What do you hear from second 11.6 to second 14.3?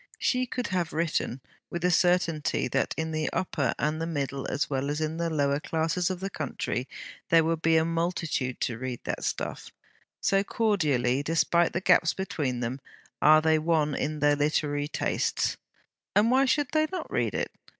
the gaps between them, are they one in